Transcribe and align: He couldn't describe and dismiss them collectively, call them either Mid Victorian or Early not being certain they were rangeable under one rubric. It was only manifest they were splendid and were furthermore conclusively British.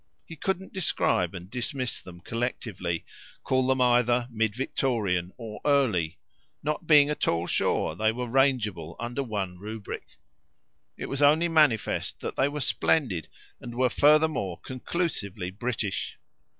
He 0.25 0.35
couldn't 0.35 0.73
describe 0.73 1.35
and 1.35 1.47
dismiss 1.47 2.01
them 2.01 2.21
collectively, 2.21 3.05
call 3.43 3.67
them 3.67 3.79
either 3.79 4.27
Mid 4.31 4.55
Victorian 4.55 5.31
or 5.37 5.61
Early 5.63 6.17
not 6.63 6.87
being 6.87 7.09
certain 7.09 7.97
they 7.99 8.11
were 8.11 8.25
rangeable 8.27 8.95
under 8.99 9.21
one 9.21 9.59
rubric. 9.59 10.17
It 10.97 11.05
was 11.05 11.21
only 11.21 11.47
manifest 11.47 12.25
they 12.35 12.47
were 12.47 12.61
splendid 12.61 13.27
and 13.59 13.75
were 13.75 13.91
furthermore 13.91 14.57
conclusively 14.63 15.51
British. 15.51 16.17